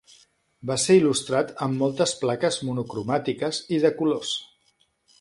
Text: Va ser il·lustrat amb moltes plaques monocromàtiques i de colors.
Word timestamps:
Va 0.69 0.77
ser 0.83 0.95
il·lustrat 0.99 1.53
amb 1.67 1.77
moltes 1.83 2.15
plaques 2.23 2.59
monocromàtiques 2.71 3.63
i 3.79 3.83
de 3.87 3.97
colors. 4.03 4.37